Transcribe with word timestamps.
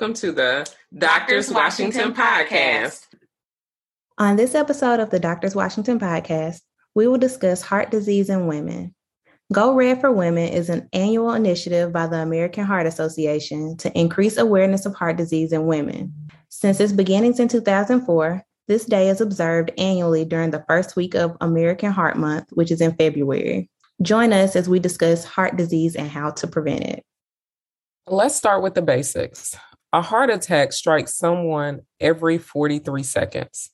welcome 0.00 0.14
to 0.14 0.32
the 0.32 0.66
Doctors 0.96 1.50
Washington 1.50 2.14
podcast. 2.14 3.06
On 4.16 4.36
this 4.36 4.54
episode 4.54 4.98
of 4.98 5.10
the 5.10 5.20
Doctors 5.20 5.54
Washington 5.54 5.98
podcast, 5.98 6.62
we 6.94 7.06
will 7.06 7.18
discuss 7.18 7.60
heart 7.60 7.90
disease 7.90 8.30
in 8.30 8.46
women. 8.46 8.94
Go 9.52 9.74
Red 9.74 10.00
for 10.00 10.10
Women 10.10 10.48
is 10.48 10.70
an 10.70 10.88
annual 10.94 11.34
initiative 11.34 11.92
by 11.92 12.06
the 12.06 12.16
American 12.16 12.64
Heart 12.64 12.86
Association 12.86 13.76
to 13.76 13.92
increase 13.92 14.38
awareness 14.38 14.86
of 14.86 14.94
heart 14.94 15.18
disease 15.18 15.52
in 15.52 15.66
women. 15.66 16.14
Since 16.48 16.80
its 16.80 16.94
beginnings 16.94 17.38
in 17.38 17.48
2004, 17.48 18.42
this 18.68 18.86
day 18.86 19.10
is 19.10 19.20
observed 19.20 19.70
annually 19.76 20.24
during 20.24 20.50
the 20.50 20.64
first 20.66 20.96
week 20.96 21.14
of 21.14 21.36
American 21.42 21.92
Heart 21.92 22.16
Month, 22.16 22.46
which 22.52 22.70
is 22.70 22.80
in 22.80 22.94
February. 22.94 23.68
Join 24.00 24.32
us 24.32 24.56
as 24.56 24.66
we 24.66 24.78
discuss 24.78 25.26
heart 25.26 25.58
disease 25.58 25.94
and 25.94 26.08
how 26.08 26.30
to 26.30 26.46
prevent 26.46 26.84
it. 26.84 27.04
Let's 28.06 28.34
start 28.34 28.62
with 28.62 28.74
the 28.74 28.82
basics. 28.82 29.54
A 29.92 30.02
heart 30.02 30.30
attack 30.30 30.72
strikes 30.72 31.16
someone 31.16 31.80
every 31.98 32.38
43 32.38 33.02
seconds. 33.02 33.70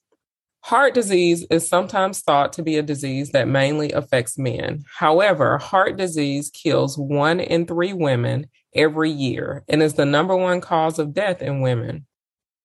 Heart 0.63 0.95
disease 0.95 1.47
is 1.51 1.69
sometimes 1.69 2.23
thought 2.23 2.55
to 2.55 2.63
be 2.63 2.79
a 2.79 2.83
disease 2.83 3.33
that 3.33 3.49
mainly 3.49 3.93
affects 3.93 4.39
men. 4.39 4.85
However, 4.97 5.59
heart 5.59 5.99
disease 5.99 6.51
kills 6.51 6.97
one 6.97 7.39
in 7.39 7.67
three 7.67 7.93
women 7.93 8.47
every 8.75 9.11
year 9.11 9.63
and 9.69 9.83
is 9.83 9.95
the 9.95 10.07
number 10.07 10.35
one 10.35 10.63
cause 10.63 10.99
of 10.99 11.13
death 11.13 11.43
in 11.43 11.61
women. 11.61 12.07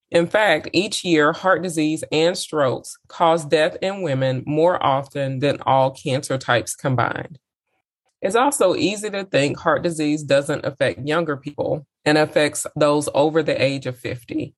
In 0.10 0.28
fact, 0.28 0.70
each 0.72 1.04
year, 1.04 1.34
heart 1.34 1.62
disease 1.62 2.06
and 2.10 2.38
strokes 2.38 2.98
cause 3.10 3.46
death 3.46 3.76
in 3.82 4.02
women 4.02 4.44
more 4.48 4.82
often 4.82 5.40
than 5.40 5.62
all 5.66 5.92
cancer 5.92 6.38
types 6.38 6.74
combined. 6.74 7.38
It's 8.22 8.36
also 8.36 8.76
easy 8.76 9.10
to 9.10 9.24
think 9.24 9.58
heart 9.58 9.82
disease 9.82 10.24
doesn't 10.24 10.66
affect 10.66 11.08
younger 11.08 11.38
people 11.38 11.88
and 12.06 12.18
affects 12.18 12.68
those 12.76 13.10
over 13.14 13.42
the 13.42 13.62
age 13.62 13.86
of 13.88 13.98
50. 13.98 14.54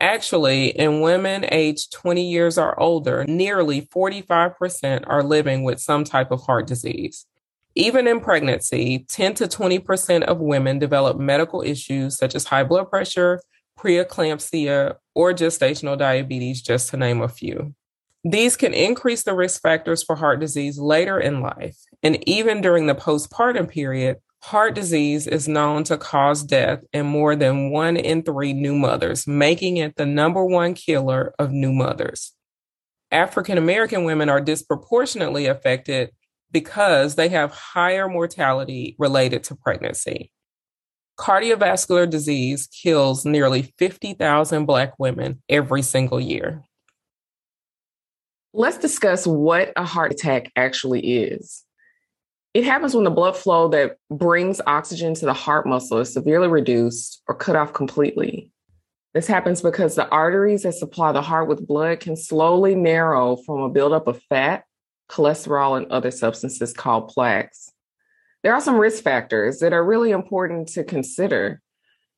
Actually, 0.00 0.68
in 0.68 1.00
women 1.00 1.44
aged 1.50 1.92
20 1.92 2.30
years 2.30 2.56
or 2.56 2.78
older, 2.78 3.24
nearly 3.26 3.82
45% 3.82 5.04
are 5.08 5.24
living 5.24 5.64
with 5.64 5.80
some 5.80 6.04
type 6.04 6.30
of 6.30 6.42
heart 6.42 6.68
disease. 6.68 7.26
Even 7.74 8.06
in 8.06 8.20
pregnancy, 8.20 9.04
10 9.08 9.34
to 9.34 9.48
20% 9.48 10.22
of 10.22 10.38
women 10.38 10.78
develop 10.78 11.18
medical 11.18 11.62
issues 11.62 12.16
such 12.16 12.36
as 12.36 12.44
high 12.44 12.62
blood 12.62 12.88
pressure, 12.88 13.40
preeclampsia, 13.78 14.94
or 15.14 15.32
gestational 15.32 15.98
diabetes, 15.98 16.62
just 16.62 16.90
to 16.90 16.96
name 16.96 17.20
a 17.20 17.28
few. 17.28 17.74
These 18.30 18.58
can 18.58 18.74
increase 18.74 19.22
the 19.22 19.32
risk 19.32 19.62
factors 19.62 20.02
for 20.02 20.14
heart 20.14 20.38
disease 20.38 20.78
later 20.78 21.18
in 21.18 21.40
life. 21.40 21.78
And 22.02 22.22
even 22.28 22.60
during 22.60 22.86
the 22.86 22.94
postpartum 22.94 23.70
period, 23.70 24.18
heart 24.42 24.74
disease 24.74 25.26
is 25.26 25.48
known 25.48 25.82
to 25.84 25.96
cause 25.96 26.42
death 26.42 26.84
in 26.92 27.06
more 27.06 27.34
than 27.34 27.70
one 27.70 27.96
in 27.96 28.22
three 28.22 28.52
new 28.52 28.74
mothers, 28.74 29.26
making 29.26 29.78
it 29.78 29.96
the 29.96 30.04
number 30.04 30.44
one 30.44 30.74
killer 30.74 31.32
of 31.38 31.52
new 31.52 31.72
mothers. 31.72 32.34
African 33.10 33.56
American 33.56 34.04
women 34.04 34.28
are 34.28 34.42
disproportionately 34.42 35.46
affected 35.46 36.10
because 36.52 37.14
they 37.14 37.30
have 37.30 37.50
higher 37.50 38.10
mortality 38.10 38.94
related 38.98 39.42
to 39.44 39.56
pregnancy. 39.56 40.30
Cardiovascular 41.18 42.08
disease 42.08 42.66
kills 42.66 43.24
nearly 43.24 43.72
50,000 43.78 44.66
Black 44.66 44.98
women 44.98 45.42
every 45.48 45.80
single 45.80 46.20
year. 46.20 46.67
Let's 48.54 48.78
discuss 48.78 49.26
what 49.26 49.72
a 49.76 49.84
heart 49.84 50.10
attack 50.10 50.50
actually 50.56 51.00
is. 51.00 51.64
It 52.54 52.64
happens 52.64 52.94
when 52.94 53.04
the 53.04 53.10
blood 53.10 53.36
flow 53.36 53.68
that 53.68 53.98
brings 54.10 54.60
oxygen 54.66 55.12
to 55.14 55.26
the 55.26 55.34
heart 55.34 55.66
muscle 55.66 55.98
is 55.98 56.12
severely 56.12 56.48
reduced 56.48 57.22
or 57.28 57.34
cut 57.34 57.56
off 57.56 57.74
completely. 57.74 58.50
This 59.12 59.26
happens 59.26 59.60
because 59.60 59.94
the 59.94 60.08
arteries 60.08 60.62
that 60.62 60.74
supply 60.74 61.12
the 61.12 61.20
heart 61.20 61.46
with 61.46 61.66
blood 61.66 62.00
can 62.00 62.16
slowly 62.16 62.74
narrow 62.74 63.36
from 63.36 63.60
a 63.60 63.68
buildup 63.68 64.06
of 64.06 64.22
fat, 64.30 64.64
cholesterol, 65.10 65.76
and 65.76 65.90
other 65.92 66.10
substances 66.10 66.72
called 66.72 67.08
plaques. 67.08 67.70
There 68.42 68.54
are 68.54 68.60
some 68.62 68.78
risk 68.78 69.02
factors 69.02 69.58
that 69.58 69.74
are 69.74 69.84
really 69.84 70.10
important 70.10 70.68
to 70.68 70.84
consider. 70.84 71.60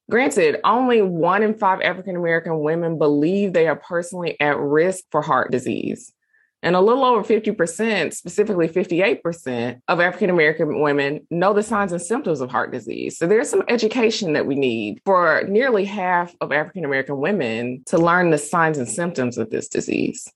Granted, 0.08 0.60
only 0.62 1.02
one 1.02 1.42
in 1.42 1.54
five 1.54 1.80
African 1.80 2.14
American 2.14 2.60
women 2.60 2.98
believe 2.98 3.52
they 3.52 3.66
are 3.66 3.76
personally 3.76 4.40
at 4.40 4.58
risk 4.58 5.04
for 5.10 5.22
heart 5.22 5.50
disease. 5.50 6.12
And 6.62 6.76
a 6.76 6.80
little 6.80 7.04
over 7.04 7.22
50%, 7.22 8.12
specifically 8.12 8.68
58% 8.68 9.80
of 9.88 9.98
African 9.98 10.28
American 10.28 10.80
women 10.80 11.26
know 11.30 11.54
the 11.54 11.62
signs 11.62 11.92
and 11.92 12.02
symptoms 12.02 12.42
of 12.42 12.50
heart 12.50 12.70
disease. 12.70 13.16
So 13.16 13.26
there's 13.26 13.48
some 13.48 13.62
education 13.68 14.34
that 14.34 14.46
we 14.46 14.56
need 14.56 15.00
for 15.06 15.42
nearly 15.48 15.86
half 15.86 16.34
of 16.42 16.52
African 16.52 16.84
American 16.84 17.18
women 17.18 17.82
to 17.86 17.96
learn 17.96 18.30
the 18.30 18.36
signs 18.36 18.76
and 18.76 18.88
symptoms 18.88 19.38
of 19.38 19.48
this 19.48 19.68
disease. 19.68 20.30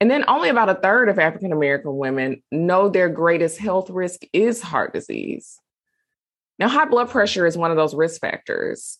And 0.00 0.10
then 0.10 0.24
only 0.28 0.48
about 0.48 0.68
a 0.68 0.74
third 0.74 1.08
of 1.08 1.18
African 1.20 1.52
American 1.52 1.96
women 1.96 2.42
know 2.50 2.88
their 2.88 3.08
greatest 3.08 3.58
health 3.58 3.88
risk 3.88 4.22
is 4.32 4.60
heart 4.60 4.92
disease. 4.92 5.60
Now, 6.58 6.68
high 6.68 6.86
blood 6.86 7.08
pressure 7.08 7.46
is 7.46 7.56
one 7.56 7.70
of 7.70 7.76
those 7.76 7.94
risk 7.94 8.20
factors. 8.20 8.98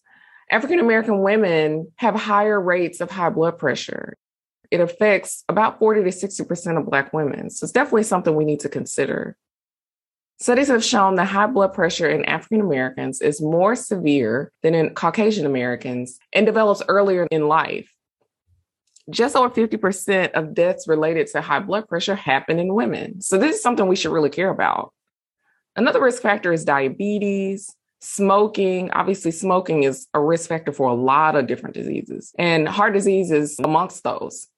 African 0.50 0.78
American 0.78 1.22
women 1.22 1.92
have 1.96 2.14
higher 2.14 2.60
rates 2.60 3.00
of 3.00 3.10
high 3.10 3.30
blood 3.30 3.58
pressure 3.58 4.16
it 4.71 4.81
affects 4.81 5.44
about 5.49 5.78
40 5.78 6.04
to 6.04 6.10
60% 6.10 6.78
of 6.78 6.87
Black 6.87 7.12
women. 7.12 7.50
So 7.50 7.65
it's 7.65 7.72
definitely 7.72 8.04
something 8.04 8.34
we 8.34 8.44
need 8.44 8.60
to 8.60 8.69
consider. 8.69 9.37
Studies 10.38 10.69
have 10.69 10.84
shown 10.84 11.15
that 11.15 11.28
high 11.28 11.47
blood 11.47 11.72
pressure 11.72 12.09
in 12.09 12.25
African 12.27 12.60
Americans 12.60 13.22
is 13.22 13.41
more 13.41 13.75
severe 13.75 14.53
than 14.62 14.75
in 14.75 14.94
Caucasian 14.94 15.47
Americans 15.47 16.19
and 16.32 16.44
develops 16.44 16.82
earlier 16.88 17.26
in 17.31 17.49
life. 17.49 17.91
Just 19.09 19.37
over 19.37 19.49
50% 19.49 20.32
of 20.32 20.53
deaths 20.53 20.87
related 20.88 21.28
to 21.28 21.41
high 21.41 21.60
blood 21.60 21.88
pressure 21.88 22.16
happen 22.16 22.59
in 22.59 22.75
women. 22.75 23.22
So 23.22 23.38
this 23.38 23.56
is 23.56 23.62
something 23.62 23.87
we 23.87 23.97
should 23.97 24.12
really 24.12 24.31
care 24.31 24.50
about. 24.50 24.93
Another 25.75 26.03
risk 26.03 26.21
factor 26.21 26.53
is 26.53 26.65
diabetes, 26.65 27.75
smoking. 28.00 28.91
Obviously, 28.91 29.31
smoking 29.31 29.84
is 29.84 30.06
a 30.15 30.21
risk 30.21 30.49
factor 30.49 30.72
for 30.72 30.88
a 30.88 30.94
lot 30.94 31.37
of 31.37 31.47
different 31.47 31.75
diseases, 31.75 32.32
and 32.38 32.69
heart 32.69 32.94
disease 32.94 33.31
is 33.31 33.59
amongst 33.59 34.03
those. 34.03 34.49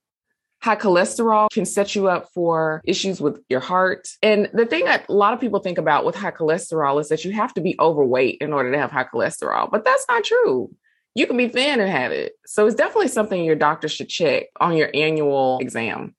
High 0.61 0.77
cholesterol 0.77 1.49
can 1.51 1.65
set 1.65 1.95
you 1.95 2.09
up 2.09 2.29
for 2.35 2.83
issues 2.85 3.21
with 3.21 3.41
your 3.49 3.61
heart. 3.61 4.09
And 4.23 4.51
the 4.53 4.67
thing 4.67 4.85
that 4.87 5.09
a 5.09 5.13
lot 5.13 5.33
of 5.33 5.41
people 5.41 5.61
think 5.61 5.79
about 5.79 6.05
with 6.05 6.17
high 6.17 6.33
cholesterol 6.33 7.01
is 7.01 7.09
that 7.09 7.25
you 7.25 7.33
have 7.33 7.55
to 7.55 7.61
be 7.61 7.77
overweight 7.79 8.39
in 8.41 8.53
order 8.53 8.73
to 8.73 8.79
have 8.79 8.91
high 8.91 9.05
cholesterol, 9.05 9.71
but 9.71 9.85
that's 9.85 10.05
not 10.09 10.25
true. 10.25 10.75
You 11.15 11.27
can 11.27 11.37
be 11.37 11.49
thin 11.49 11.81
and 11.81 11.91
have 11.91 12.13
it. 12.13 12.33
So 12.47 12.67
it's 12.67 12.77
definitely 12.77 13.09
something 13.09 13.43
your 13.43 13.57
doctor 13.57 13.89
should 13.89 14.09
check 14.09 14.47
on 14.61 14.77
your 14.77 14.91
annual 14.95 15.59
exam. 15.61 16.15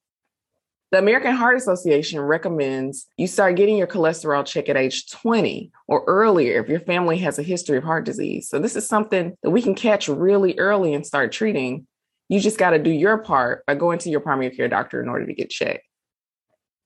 The 0.91 0.97
American 0.97 1.33
Heart 1.35 1.57
Association 1.57 2.19
recommends 2.19 3.05
you 3.15 3.27
start 3.27 3.55
getting 3.55 3.77
your 3.77 3.85
cholesterol 3.85 4.43
check 4.43 4.69
at 4.69 4.77
age 4.77 5.07
20 5.11 5.71
or 5.87 6.03
earlier 6.07 6.63
if 6.63 6.67
your 6.67 6.79
family 6.79 7.19
has 7.19 7.37
a 7.37 7.43
history 7.43 7.77
of 7.77 7.83
heart 7.83 8.05
disease. 8.05 8.49
So, 8.49 8.57
this 8.57 8.75
is 8.75 8.87
something 8.87 9.37
that 9.43 9.51
we 9.51 9.61
can 9.61 9.75
catch 9.75 10.07
really 10.07 10.57
early 10.57 10.95
and 10.95 11.05
start 11.05 11.31
treating 11.31 11.85
you 12.29 12.39
just 12.39 12.57
got 12.57 12.71
to 12.71 12.79
do 12.79 12.91
your 12.91 13.17
part 13.17 13.65
by 13.65 13.75
going 13.75 13.99
to 13.99 14.09
your 14.09 14.19
primary 14.19 14.51
care 14.51 14.67
doctor 14.67 15.01
in 15.01 15.09
order 15.09 15.25
to 15.25 15.33
get 15.33 15.49
checked. 15.49 15.85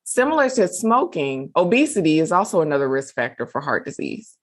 Similar 0.06 0.50
to 0.52 0.68
smoking, 0.68 1.52
obesity 1.56 2.20
is 2.20 2.32
also 2.32 2.62
another 2.62 2.90
risk 2.90 3.14
factor 3.14 3.46
for 3.46 3.62
heart 3.62 3.86
disease. 3.86 4.38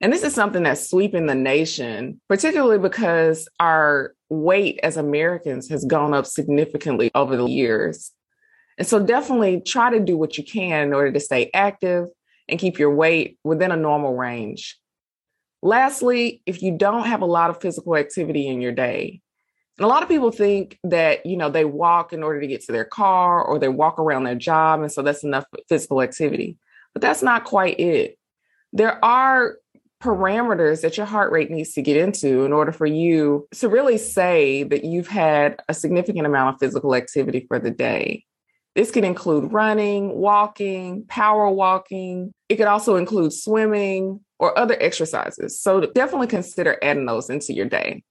And 0.00 0.12
this 0.12 0.22
is 0.22 0.34
something 0.34 0.62
that's 0.62 0.90
sweeping 0.90 1.26
the 1.26 1.34
nation, 1.34 2.20
particularly 2.28 2.78
because 2.78 3.48
our 3.60 4.14
weight 4.28 4.78
as 4.82 4.96
Americans 4.96 5.68
has 5.70 5.84
gone 5.84 6.12
up 6.12 6.26
significantly 6.26 7.10
over 7.14 7.36
the 7.36 7.46
years. 7.46 8.12
And 8.78 8.86
so 8.86 9.02
definitely 9.02 9.62
try 9.62 9.90
to 9.90 10.00
do 10.00 10.18
what 10.18 10.36
you 10.36 10.44
can 10.44 10.88
in 10.88 10.94
order 10.94 11.12
to 11.12 11.20
stay 11.20 11.50
active 11.54 12.08
and 12.48 12.60
keep 12.60 12.78
your 12.78 12.94
weight 12.94 13.38
within 13.42 13.72
a 13.72 13.76
normal 13.76 14.14
range. 14.14 14.78
Lastly, 15.62 16.42
if 16.44 16.62
you 16.62 16.76
don't 16.76 17.06
have 17.06 17.22
a 17.22 17.26
lot 17.26 17.48
of 17.48 17.60
physical 17.60 17.96
activity 17.96 18.48
in 18.48 18.60
your 18.60 18.72
day, 18.72 19.22
a 19.78 19.86
lot 19.86 20.02
of 20.02 20.08
people 20.08 20.30
think 20.30 20.78
that, 20.84 21.26
you 21.26 21.36
know, 21.36 21.50
they 21.50 21.64
walk 21.64 22.12
in 22.12 22.22
order 22.22 22.40
to 22.40 22.46
get 22.46 22.62
to 22.64 22.72
their 22.72 22.84
car 22.84 23.44
or 23.44 23.58
they 23.58 23.68
walk 23.68 23.98
around 23.98 24.24
their 24.24 24.34
job. 24.34 24.80
And 24.80 24.90
so 24.90 25.02
that's 25.02 25.24
enough 25.24 25.44
physical 25.68 26.00
activity. 26.02 26.56
But 26.94 27.02
that's 27.02 27.22
not 27.22 27.44
quite 27.44 27.78
it. 27.78 28.18
There 28.72 29.04
are 29.04 29.56
parameters 30.02 30.82
that 30.82 30.96
your 30.96 31.06
heart 31.06 31.32
rate 31.32 31.50
needs 31.50 31.72
to 31.74 31.82
get 31.82 31.96
into 31.96 32.44
in 32.44 32.52
order 32.52 32.72
for 32.72 32.86
you 32.86 33.46
to 33.52 33.68
really 33.68 33.98
say 33.98 34.62
that 34.62 34.84
you've 34.84 35.08
had 35.08 35.60
a 35.68 35.74
significant 35.74 36.26
amount 36.26 36.54
of 36.54 36.60
physical 36.60 36.94
activity 36.94 37.44
for 37.48 37.58
the 37.58 37.70
day. 37.70 38.24
This 38.74 38.90
can 38.90 39.04
include 39.04 39.52
running, 39.52 40.14
walking, 40.16 41.06
power 41.06 41.48
walking. 41.50 42.32
It 42.48 42.56
could 42.56 42.66
also 42.66 42.96
include 42.96 43.32
swimming 43.32 44.20
or 44.38 44.58
other 44.58 44.76
exercises. 44.80 45.60
So 45.60 45.80
definitely 45.80 46.26
consider 46.26 46.78
adding 46.82 47.06
those 47.06 47.30
into 47.30 47.54
your 47.54 47.66
day. 47.66 48.04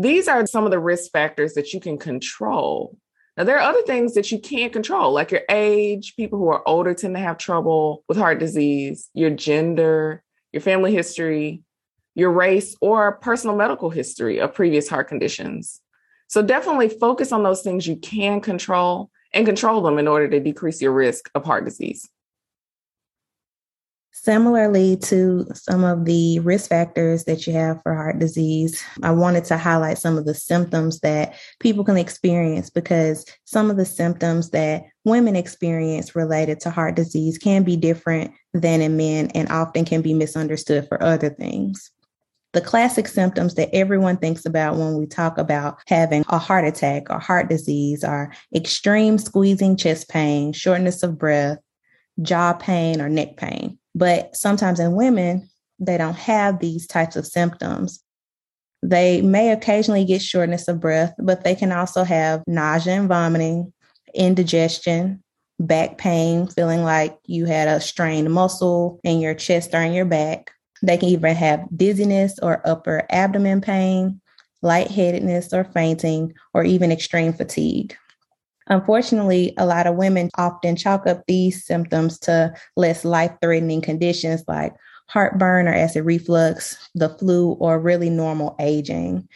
These 0.00 0.28
are 0.28 0.46
some 0.46 0.64
of 0.64 0.70
the 0.70 0.78
risk 0.78 1.10
factors 1.10 1.54
that 1.54 1.72
you 1.72 1.80
can 1.80 1.98
control. 1.98 2.96
Now, 3.36 3.44
there 3.44 3.56
are 3.56 3.68
other 3.68 3.82
things 3.82 4.14
that 4.14 4.30
you 4.30 4.38
can't 4.38 4.72
control, 4.72 5.12
like 5.12 5.32
your 5.32 5.42
age. 5.50 6.14
People 6.16 6.38
who 6.38 6.48
are 6.48 6.66
older 6.66 6.94
tend 6.94 7.16
to 7.16 7.20
have 7.20 7.36
trouble 7.36 8.04
with 8.08 8.16
heart 8.16 8.38
disease, 8.38 9.10
your 9.12 9.30
gender, 9.30 10.22
your 10.52 10.60
family 10.60 10.92
history, 10.92 11.62
your 12.14 12.30
race, 12.30 12.76
or 12.80 13.16
personal 13.18 13.56
medical 13.56 13.90
history 13.90 14.40
of 14.40 14.54
previous 14.54 14.88
heart 14.88 15.08
conditions. 15.08 15.80
So, 16.28 16.42
definitely 16.42 16.88
focus 16.88 17.32
on 17.32 17.42
those 17.42 17.62
things 17.62 17.86
you 17.86 17.96
can 17.96 18.40
control 18.40 19.10
and 19.32 19.46
control 19.46 19.82
them 19.82 19.98
in 19.98 20.08
order 20.08 20.28
to 20.28 20.40
decrease 20.40 20.80
your 20.80 20.92
risk 20.92 21.28
of 21.34 21.44
heart 21.44 21.64
disease. 21.64 22.08
Similarly 24.12 24.96
to 25.04 25.46
some 25.54 25.84
of 25.84 26.04
the 26.04 26.40
risk 26.40 26.70
factors 26.70 27.24
that 27.24 27.46
you 27.46 27.52
have 27.52 27.80
for 27.82 27.94
heart 27.94 28.18
disease, 28.18 28.82
I 29.02 29.12
wanted 29.12 29.44
to 29.44 29.56
highlight 29.56 29.98
some 29.98 30.18
of 30.18 30.24
the 30.24 30.34
symptoms 30.34 31.00
that 31.00 31.34
people 31.60 31.84
can 31.84 31.96
experience 31.96 32.68
because 32.68 33.24
some 33.44 33.70
of 33.70 33.76
the 33.76 33.84
symptoms 33.84 34.50
that 34.50 34.84
women 35.04 35.36
experience 35.36 36.16
related 36.16 36.60
to 36.60 36.70
heart 36.70 36.96
disease 36.96 37.38
can 37.38 37.62
be 37.62 37.76
different 37.76 38.32
than 38.52 38.82
in 38.82 38.96
men 38.96 39.28
and 39.34 39.48
often 39.50 39.84
can 39.84 40.02
be 40.02 40.14
misunderstood 40.14 40.88
for 40.88 41.02
other 41.02 41.30
things. 41.30 41.90
The 42.54 42.60
classic 42.62 43.06
symptoms 43.08 43.54
that 43.54 43.74
everyone 43.74 44.16
thinks 44.16 44.46
about 44.46 44.76
when 44.76 44.96
we 44.96 45.06
talk 45.06 45.36
about 45.36 45.78
having 45.86 46.24
a 46.28 46.38
heart 46.38 46.64
attack 46.64 47.10
or 47.10 47.18
heart 47.18 47.48
disease 47.50 48.02
are 48.02 48.32
extreme 48.54 49.18
squeezing 49.18 49.76
chest 49.76 50.08
pain, 50.08 50.54
shortness 50.54 51.02
of 51.02 51.18
breath, 51.18 51.58
jaw 52.22 52.52
pain, 52.54 53.00
or 53.00 53.08
neck 53.08 53.36
pain. 53.36 53.78
But 53.94 54.36
sometimes 54.36 54.80
in 54.80 54.94
women, 54.94 55.48
they 55.78 55.98
don't 55.98 56.16
have 56.16 56.58
these 56.58 56.86
types 56.86 57.16
of 57.16 57.26
symptoms. 57.26 58.02
They 58.82 59.22
may 59.22 59.50
occasionally 59.50 60.04
get 60.04 60.22
shortness 60.22 60.68
of 60.68 60.80
breath, 60.80 61.14
but 61.18 61.44
they 61.44 61.54
can 61.54 61.72
also 61.72 62.04
have 62.04 62.42
nausea 62.46 62.94
and 62.94 63.08
vomiting, 63.08 63.72
indigestion, 64.14 65.22
back 65.60 65.98
pain, 65.98 66.46
feeling 66.46 66.84
like 66.84 67.18
you 67.24 67.46
had 67.46 67.68
a 67.68 67.80
strained 67.80 68.32
muscle 68.32 69.00
in 69.02 69.20
your 69.20 69.34
chest 69.34 69.74
or 69.74 69.80
in 69.80 69.92
your 69.92 70.04
back. 70.04 70.52
They 70.82 70.96
can 70.96 71.08
even 71.08 71.34
have 71.34 71.66
dizziness 71.76 72.38
or 72.40 72.62
upper 72.64 73.04
abdomen 73.10 73.60
pain, 73.60 74.20
lightheadedness 74.62 75.52
or 75.52 75.64
fainting, 75.64 76.34
or 76.54 76.62
even 76.62 76.92
extreme 76.92 77.32
fatigue. 77.32 77.96
Unfortunately, 78.68 79.54
a 79.56 79.66
lot 79.66 79.86
of 79.86 79.96
women 79.96 80.30
often 80.36 80.76
chalk 80.76 81.06
up 81.06 81.22
these 81.26 81.64
symptoms 81.64 82.18
to 82.20 82.54
less 82.76 83.04
life 83.04 83.32
threatening 83.40 83.80
conditions 83.80 84.44
like 84.46 84.74
heartburn 85.08 85.66
or 85.66 85.74
acid 85.74 86.04
reflux, 86.04 86.76
the 86.94 87.08
flu, 87.08 87.52
or 87.52 87.80
really 87.80 88.10
normal 88.10 88.54
aging. 88.60 89.26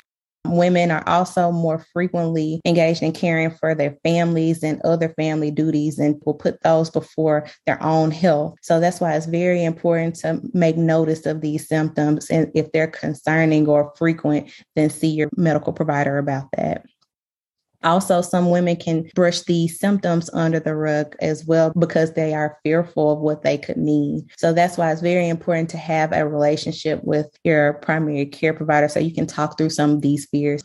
Women 0.45 0.91
are 0.91 1.09
also 1.09 1.51
more 1.51 1.87
frequently 1.93 2.61
engaged 2.67 3.03
in 3.03 3.13
caring 3.13 3.53
for 3.53 3.75
their 3.75 3.97
families 4.03 4.63
and 4.63 4.83
other 4.83 5.09
family 5.11 5.51
duties 5.51 5.99
and 5.99 6.21
will 6.27 6.35
put 6.35 6.61
those 6.63 6.91
before 6.91 7.47
their 7.65 7.83
own 7.83 8.11
health. 8.11 8.57
So 8.61 8.81
that's 8.81 9.01
why 9.01 9.15
it's 9.15 9.27
very 9.27 9.65
important 9.65 10.17
to 10.17 10.43
make 10.53 10.77
notice 10.77 11.25
of 11.27 11.41
these 11.41 11.69
symptoms. 11.69 12.29
And 12.29 12.51
if 12.55 12.73
they're 12.73 12.89
concerning 12.89 13.69
or 13.69 13.95
frequent, 13.97 14.51
then 14.75 14.91
see 14.91 15.09
your 15.09 15.31
medical 15.37 15.73
provider 15.73 16.19
about 16.19 16.49
that. 16.57 16.85
Also, 17.85 18.23
some 18.23 18.51
women 18.51 18.77
can 18.77 19.09
brush 19.15 19.43
these 19.43 19.79
symptoms 19.79 20.31
under 20.33 20.61
the 20.61 20.75
rug 20.75 21.17
as 21.21 21.45
well 21.45 21.73
because 21.79 22.13
they 22.13 22.35
are 22.35 22.59
fearful 22.63 23.13
of 23.13 23.21
what 23.21 23.43
they 23.43 23.59
could 23.59 23.77
mean. 23.77 24.29
So 24.37 24.53
that's 24.53 24.79
why 24.79 24.93
it's 24.93 25.01
very 25.01 25.29
important 25.29 25.71
to 25.71 25.79
have 25.79 26.13
a 26.13 26.27
relationship 26.27 27.03
with 27.05 27.27
your 27.45 27.75
primary 27.75 28.27
care 28.27 28.55
provider 28.55 28.89
so 28.89 29.01
you 29.01 29.15
can 29.15 29.27
talk 29.27 29.59
through 29.59 29.71
some 29.71 29.91
of 29.91 30.03
these 30.03 30.27
fears 30.27 30.63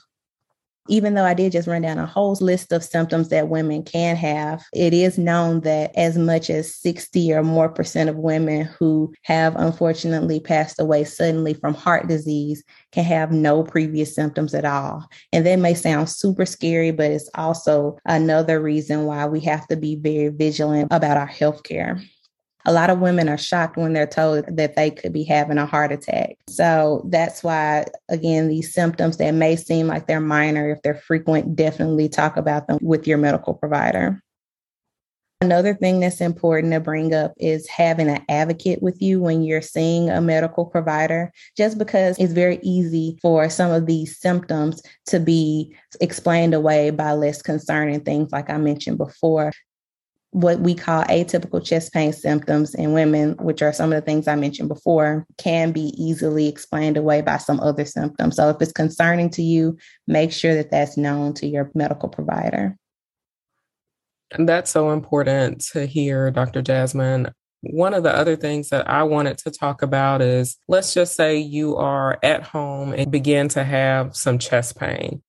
even 0.87 1.13
though 1.13 1.23
I 1.25 1.33
did 1.33 1.51
just 1.51 1.67
run 1.67 1.81
down 1.81 1.99
a 1.99 2.05
whole 2.05 2.35
list 2.39 2.71
of 2.71 2.83
symptoms 2.83 3.29
that 3.29 3.49
women 3.49 3.83
can 3.83 4.15
have, 4.15 4.63
it 4.73 4.93
is 4.93 5.17
known 5.17 5.61
that 5.61 5.91
as 5.95 6.17
much 6.17 6.49
as 6.49 6.75
60 6.75 7.33
or 7.33 7.43
more 7.43 7.69
percent 7.69 8.09
of 8.09 8.15
women 8.15 8.65
who 8.65 9.13
have 9.23 9.55
unfortunately 9.55 10.39
passed 10.39 10.79
away 10.79 11.03
suddenly 11.03 11.53
from 11.53 11.73
heart 11.73 12.07
disease 12.07 12.63
can 12.91 13.03
have 13.03 13.31
no 13.31 13.63
previous 13.63 14.15
symptoms 14.15 14.53
at 14.53 14.65
all. 14.65 15.07
And 15.33 15.45
that 15.45 15.59
may 15.59 15.73
sound 15.73 16.09
super 16.09 16.45
scary, 16.45 16.91
but 16.91 17.11
it's 17.11 17.29
also 17.35 17.97
another 18.05 18.61
reason 18.61 19.05
why 19.05 19.25
we 19.25 19.39
have 19.41 19.67
to 19.67 19.75
be 19.75 19.95
very 19.95 20.29
vigilant 20.29 20.87
about 20.91 21.17
our 21.17 21.25
health 21.25 21.63
care 21.63 22.01
a 22.67 22.73
lot 22.73 22.89
of 22.89 22.99
women 22.99 23.29
are 23.29 23.37
shocked 23.37 23.77
when 23.77 23.93
they're 23.93 24.05
told 24.05 24.43
that 24.57 24.75
they 24.75 24.91
could 24.91 25.13
be 25.13 25.23
having 25.23 25.57
a 25.57 25.65
heart 25.65 25.93
attack. 25.93 26.35
So 26.49 27.01
that's 27.09 27.41
why, 27.41 27.85
again, 28.09 28.49
these 28.49 28.73
symptoms 28.73 29.17
that 29.17 29.31
may 29.31 29.55
seem 29.55 29.87
like 29.87 30.05
they're 30.05 30.19
minor, 30.19 30.69
if 30.69 30.81
they're 30.81 30.93
frequent, 30.93 31.55
definitely 31.55 32.09
talk 32.09 32.35
about 32.35 32.67
them 32.67 32.77
with 32.81 33.07
your 33.07 33.17
medical 33.17 33.53
provider. 33.53 34.21
Another 35.39 35.75
thing 35.75 36.01
that's 36.01 36.19
important 36.19 36.73
to 36.73 36.79
bring 36.81 37.13
up 37.13 37.33
is 37.37 37.69
having 37.69 38.09
an 38.09 38.25
advocate 38.27 38.81
with 38.81 39.01
you 39.01 39.21
when 39.21 39.43
you're 39.43 39.61
seeing 39.61 40.09
a 40.09 40.19
medical 40.19 40.65
provider, 40.65 41.31
just 41.55 41.77
because 41.77 42.17
it's 42.17 42.33
very 42.33 42.59
easy 42.63 43.17
for 43.21 43.49
some 43.49 43.71
of 43.71 43.85
these 43.85 44.19
symptoms 44.19 44.81
to 45.05 45.21
be 45.21 45.73
explained 46.01 46.53
away 46.53 46.89
by 46.89 47.13
less 47.13 47.41
concerning 47.41 48.01
things, 48.01 48.31
like 48.31 48.49
I 48.49 48.57
mentioned 48.57 48.97
before 48.97 49.53
what 50.37 50.59
we 50.59 50.75
call 50.75 51.03
atypical 51.05 51.65
chest 51.65 51.91
pain 51.91 52.13
symptoms 52.13 52.75
in 52.75 52.93
women, 52.93 53.35
which 53.37 53.63
are 53.63 53.73
some 53.73 53.91
of 53.91 53.95
the 53.95 54.05
things 54.05 54.27
I 54.27 54.35
mentioned 54.35 54.69
before, 54.69 55.25
can 55.39 55.71
be 55.71 55.93
easily 55.97 56.47
explained 56.47 56.95
away 56.95 57.21
by 57.21 57.37
some 57.37 57.59
other 57.59 57.85
symptoms. 57.85 58.35
So 58.35 58.51
if 58.51 58.57
it's 58.61 58.71
concerning 58.71 59.31
to 59.31 59.41
you, 59.41 59.79
make 60.05 60.31
sure 60.31 60.53
that 60.53 60.69
that's 60.69 60.95
known 60.95 61.33
to 61.35 61.47
your 61.47 61.71
medical 61.73 62.07
provider. 62.07 62.77
And 64.31 64.47
that's 64.47 64.69
so 64.69 64.91
important 64.91 65.61
to 65.71 65.87
hear, 65.87 66.29
Dr. 66.29 66.61
Jasmine. 66.61 67.31
One 67.61 67.95
of 67.95 68.03
the 68.03 68.15
other 68.15 68.35
things 68.35 68.69
that 68.69 68.87
I 68.87 69.03
wanted 69.03 69.39
to 69.39 69.49
talk 69.49 69.81
about 69.81 70.21
is 70.21 70.57
let's 70.67 70.93
just 70.93 71.15
say 71.15 71.39
you 71.39 71.77
are 71.77 72.19
at 72.21 72.43
home 72.43 72.93
and 72.93 73.11
begin 73.11 73.47
to 73.49 73.63
have 73.63 74.15
some 74.15 74.37
chest 74.37 74.77
pain. 74.77 75.23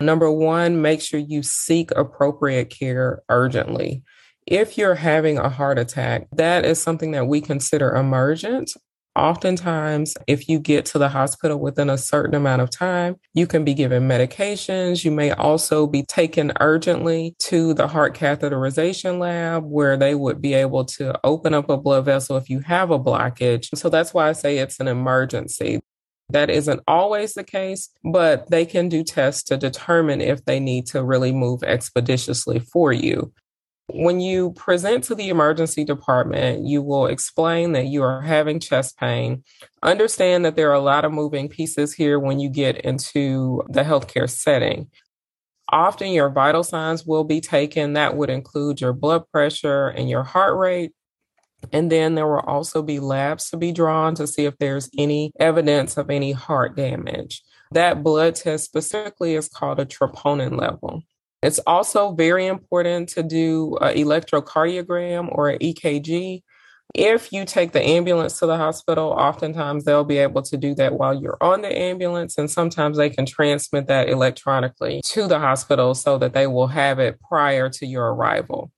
Number 0.00 0.28
one, 0.32 0.82
make 0.82 1.00
sure 1.00 1.20
you 1.20 1.44
seek 1.44 1.92
appropriate 1.92 2.70
care 2.70 3.22
urgently 3.28 4.02
if 4.50 4.78
you're 4.78 4.94
having 4.94 5.38
a 5.38 5.50
heart 5.50 5.78
attack, 5.78 6.26
that 6.32 6.64
is 6.64 6.80
something 6.80 7.10
that 7.12 7.26
we 7.26 7.40
consider 7.40 7.94
emergent. 7.94 8.70
Oftentimes, 9.14 10.14
if 10.26 10.48
you 10.48 10.60
get 10.60 10.86
to 10.86 10.98
the 10.98 11.08
hospital 11.08 11.58
within 11.58 11.90
a 11.90 11.98
certain 11.98 12.34
amount 12.34 12.62
of 12.62 12.70
time, 12.70 13.16
you 13.34 13.46
can 13.46 13.64
be 13.64 13.74
given 13.74 14.08
medications. 14.08 15.04
You 15.04 15.10
may 15.10 15.32
also 15.32 15.86
be 15.86 16.04
taken 16.04 16.52
urgently 16.60 17.34
to 17.40 17.74
the 17.74 17.88
heart 17.88 18.16
catheterization 18.16 19.18
lab 19.18 19.64
where 19.64 19.96
they 19.96 20.14
would 20.14 20.40
be 20.40 20.54
able 20.54 20.84
to 20.84 21.18
open 21.24 21.52
up 21.52 21.68
a 21.68 21.76
blood 21.76 22.04
vessel 22.04 22.36
if 22.36 22.48
you 22.48 22.60
have 22.60 22.90
a 22.90 22.98
blockage. 22.98 23.76
So 23.76 23.88
that's 23.88 24.14
why 24.14 24.28
I 24.28 24.32
say 24.32 24.58
it's 24.58 24.78
an 24.78 24.88
emergency. 24.88 25.80
That 26.30 26.48
isn't 26.48 26.80
always 26.86 27.34
the 27.34 27.44
case, 27.44 27.90
but 28.04 28.48
they 28.50 28.66
can 28.66 28.88
do 28.88 29.02
tests 29.02 29.42
to 29.44 29.56
determine 29.56 30.20
if 30.20 30.44
they 30.44 30.60
need 30.60 30.86
to 30.88 31.02
really 31.02 31.32
move 31.32 31.62
expeditiously 31.64 32.60
for 32.60 32.92
you. 32.92 33.32
When 33.90 34.20
you 34.20 34.52
present 34.52 35.04
to 35.04 35.14
the 35.14 35.30
emergency 35.30 35.82
department, 35.82 36.66
you 36.66 36.82
will 36.82 37.06
explain 37.06 37.72
that 37.72 37.86
you 37.86 38.02
are 38.02 38.20
having 38.20 38.60
chest 38.60 38.98
pain. 38.98 39.44
Understand 39.82 40.44
that 40.44 40.56
there 40.56 40.70
are 40.70 40.74
a 40.74 40.80
lot 40.80 41.06
of 41.06 41.12
moving 41.12 41.48
pieces 41.48 41.94
here 41.94 42.18
when 42.18 42.38
you 42.38 42.50
get 42.50 42.76
into 42.82 43.62
the 43.70 43.84
healthcare 43.84 44.28
setting. 44.28 44.90
Often 45.70 46.12
your 46.12 46.28
vital 46.28 46.64
signs 46.64 47.06
will 47.06 47.24
be 47.24 47.40
taken. 47.40 47.94
That 47.94 48.14
would 48.14 48.28
include 48.28 48.80
your 48.80 48.92
blood 48.92 49.24
pressure 49.32 49.88
and 49.88 50.08
your 50.08 50.22
heart 50.22 50.58
rate. 50.58 50.92
And 51.72 51.90
then 51.90 52.14
there 52.14 52.26
will 52.26 52.40
also 52.40 52.82
be 52.82 53.00
labs 53.00 53.50
to 53.50 53.56
be 53.56 53.72
drawn 53.72 54.14
to 54.16 54.26
see 54.26 54.44
if 54.44 54.56
there's 54.58 54.90
any 54.98 55.32
evidence 55.40 55.96
of 55.96 56.10
any 56.10 56.32
heart 56.32 56.76
damage. 56.76 57.42
That 57.72 58.02
blood 58.02 58.34
test 58.34 58.64
specifically 58.64 59.34
is 59.34 59.48
called 59.48 59.80
a 59.80 59.86
troponin 59.86 60.58
level. 60.58 61.04
It's 61.42 61.60
also 61.60 62.12
very 62.12 62.46
important 62.46 63.08
to 63.10 63.22
do 63.22 63.76
an 63.80 63.96
electrocardiogram 63.96 65.28
or 65.30 65.50
an 65.50 65.58
EKG. 65.60 66.42
If 66.94 67.32
you 67.32 67.44
take 67.44 67.72
the 67.72 67.82
ambulance 67.82 68.38
to 68.38 68.46
the 68.46 68.56
hospital, 68.56 69.10
oftentimes 69.10 69.84
they'll 69.84 70.04
be 70.04 70.18
able 70.18 70.42
to 70.42 70.56
do 70.56 70.74
that 70.76 70.94
while 70.94 71.14
you're 71.14 71.36
on 71.40 71.60
the 71.60 71.76
ambulance, 71.76 72.38
and 72.38 72.50
sometimes 72.50 72.96
they 72.96 73.10
can 73.10 73.26
transmit 73.26 73.86
that 73.86 74.08
electronically 74.08 75.02
to 75.04 75.28
the 75.28 75.38
hospital 75.38 75.94
so 75.94 76.18
that 76.18 76.32
they 76.32 76.46
will 76.46 76.68
have 76.68 76.98
it 76.98 77.20
prior 77.20 77.68
to 77.70 77.86
your 77.86 78.14
arrival. 78.14 78.72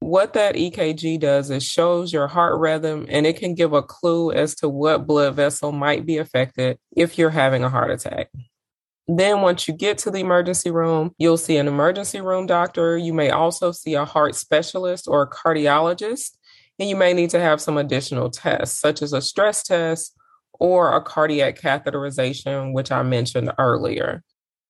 What 0.00 0.32
that 0.32 0.56
EKG 0.56 1.20
does 1.20 1.48
is 1.50 1.62
shows 1.62 2.12
your 2.12 2.26
heart 2.26 2.58
rhythm 2.58 3.06
and 3.08 3.24
it 3.24 3.36
can 3.36 3.54
give 3.54 3.72
a 3.72 3.82
clue 3.82 4.32
as 4.32 4.56
to 4.56 4.68
what 4.68 5.06
blood 5.06 5.36
vessel 5.36 5.70
might 5.70 6.04
be 6.04 6.18
affected 6.18 6.78
if 6.96 7.16
you're 7.16 7.30
having 7.30 7.62
a 7.62 7.70
heart 7.70 7.92
attack. 7.92 8.28
Then, 9.08 9.40
once 9.40 9.66
you 9.66 9.74
get 9.74 9.98
to 9.98 10.10
the 10.10 10.20
emergency 10.20 10.70
room, 10.70 11.12
you'll 11.18 11.36
see 11.36 11.56
an 11.56 11.66
emergency 11.66 12.20
room 12.20 12.46
doctor. 12.46 12.96
You 12.96 13.12
may 13.12 13.30
also 13.30 13.72
see 13.72 13.94
a 13.94 14.04
heart 14.04 14.36
specialist 14.36 15.08
or 15.08 15.22
a 15.22 15.30
cardiologist, 15.30 16.36
and 16.78 16.88
you 16.88 16.96
may 16.96 17.12
need 17.12 17.30
to 17.30 17.40
have 17.40 17.60
some 17.60 17.76
additional 17.78 18.30
tests, 18.30 18.78
such 18.78 19.02
as 19.02 19.12
a 19.12 19.20
stress 19.20 19.64
test 19.64 20.16
or 20.52 20.94
a 20.94 21.02
cardiac 21.02 21.58
catheterization, 21.58 22.72
which 22.72 22.92
I 22.92 23.02
mentioned 23.02 23.52
earlier. 23.58 24.22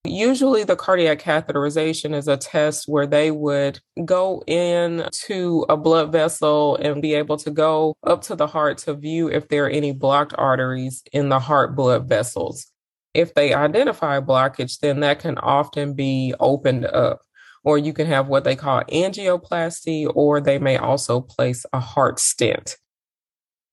Usually, 0.05 0.65
the 0.65 0.75
cardiac 0.75 1.21
catheterization 1.21 2.12
is 2.15 2.27
a 2.27 2.37
test 2.37 2.89
where 2.89 3.07
they 3.07 3.31
would 3.31 3.79
go 4.05 4.43
in 4.49 5.07
to 5.27 5.65
a 5.69 5.77
blood 5.77 6.11
vessel 6.11 6.75
and 6.77 7.01
be 7.01 7.15
able 7.15 7.37
to 7.37 7.51
go 7.53 7.95
up 8.05 8.23
to 8.23 8.35
the 8.35 8.49
heart 8.49 8.79
to 8.79 8.95
view 8.95 9.29
if 9.29 9.47
there 9.47 9.67
are 9.67 9.71
any 9.71 9.93
blocked 9.93 10.35
arteries 10.37 11.05
in 11.12 11.29
the 11.29 11.39
heart 11.39 11.77
blood 11.77 12.09
vessels. 12.09 12.72
If 13.14 13.35
they 13.35 13.52
identify 13.52 14.21
blockage, 14.21 14.78
then 14.81 15.00
that 15.00 15.19
can 15.19 15.38
often 15.38 15.95
be 15.95 16.35
opened 16.40 16.87
up, 16.87 17.21
or 17.62 17.76
you 17.78 17.92
can 17.92 18.07
have 18.07 18.28
what 18.28 18.45
they 18.45 18.57
call 18.57 18.83
angioplasty, 18.85 20.11
or 20.14 20.40
they 20.40 20.59
may 20.59 20.76
also 20.78 21.21
place 21.21 21.66
a 21.73 21.81
heart 21.81 22.19
stent. 22.19 22.76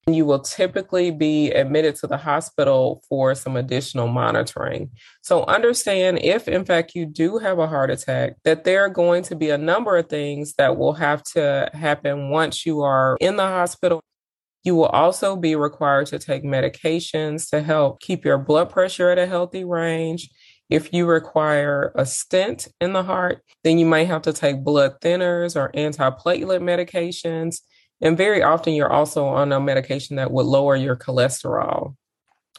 You 0.06 0.24
will 0.24 0.40
typically 0.40 1.10
be 1.10 1.50
admitted 1.50 1.94
to 1.96 2.06
the 2.06 2.16
hospital 2.16 3.02
for 3.08 3.34
some 3.34 3.56
additional 3.56 4.08
monitoring. 4.08 4.90
So, 5.22 5.44
understand 5.44 6.20
if, 6.22 6.48
in 6.48 6.64
fact, 6.64 6.94
you 6.94 7.06
do 7.06 7.38
have 7.38 7.58
a 7.58 7.66
heart 7.66 7.90
attack, 7.90 8.36
that 8.44 8.64
there 8.64 8.84
are 8.84 8.88
going 8.88 9.22
to 9.24 9.36
be 9.36 9.50
a 9.50 9.58
number 9.58 9.96
of 9.96 10.08
things 10.08 10.54
that 10.54 10.76
will 10.76 10.94
have 10.94 11.22
to 11.34 11.70
happen 11.74 12.30
once 12.30 12.66
you 12.66 12.80
are 12.80 13.16
in 13.20 13.36
the 13.36 13.46
hospital. 13.46 14.02
You 14.62 14.74
will 14.74 14.86
also 14.86 15.36
be 15.36 15.56
required 15.56 16.06
to 16.08 16.18
take 16.18 16.44
medications 16.44 17.48
to 17.50 17.62
help 17.62 18.00
keep 18.00 18.24
your 18.24 18.38
blood 18.38 18.70
pressure 18.70 19.10
at 19.10 19.18
a 19.18 19.26
healthy 19.26 19.64
range. 19.64 20.28
If 20.68 20.92
you 20.92 21.06
require 21.06 21.92
a 21.96 22.06
stent 22.06 22.68
in 22.80 22.92
the 22.92 23.02
heart, 23.02 23.42
then 23.64 23.78
you 23.78 23.86
might 23.86 24.06
have 24.06 24.22
to 24.22 24.32
take 24.32 24.62
blood 24.62 25.00
thinners 25.00 25.56
or 25.56 25.72
antiplatelet 25.72 26.60
medications. 26.60 27.60
And 28.00 28.16
very 28.16 28.42
often, 28.42 28.74
you're 28.74 28.92
also 28.92 29.26
on 29.26 29.52
a 29.52 29.60
medication 29.60 30.16
that 30.16 30.30
would 30.30 30.46
lower 30.46 30.76
your 30.76 30.96
cholesterol. 30.96 31.96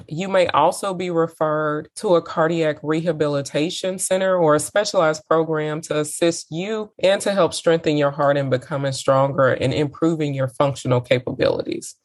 You 0.08 0.28
may 0.28 0.48
also 0.48 0.94
be 0.94 1.10
referred 1.10 1.90
to 1.96 2.16
a 2.16 2.22
cardiac 2.22 2.78
rehabilitation 2.84 4.00
center 4.00 4.38
or 4.38 4.56
a 4.56 4.60
specialized 4.60 5.24
program 5.28 5.82
to 5.82 6.00
assist 6.00 6.48
you 6.52 6.92
and 7.02 7.22
to 7.22 7.32
help 7.34 7.54
strengthen 7.54 7.98
your 7.98 8.12
heart 8.12 8.38
and 8.38 8.50
becoming 8.50 8.92
stronger 8.92 9.50
and 9.50 9.74
improving 9.74 10.34
your 10.34 10.48
functional 10.48 11.02
capabilities. 11.02 11.96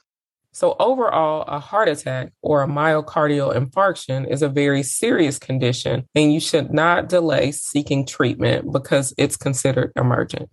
So, 0.53 0.75
overall, 0.79 1.43
a 1.43 1.61
heart 1.61 1.88
attack 1.88 2.33
or 2.41 2.62
a 2.62 2.67
myocardial 2.67 3.55
infarction 3.55 4.26
is 4.26 4.41
a 4.41 4.49
very 4.49 4.83
serious 4.83 5.38
condition, 5.38 6.07
and 6.15 6.33
you 6.33 6.41
should 6.41 6.73
not 6.73 7.11
delay 7.11 7.53
seeking 7.53 8.07
treatment 8.07 8.73
because 8.73 9.12
it's 9.19 9.37
considered 9.37 9.93
emergent. 9.97 10.49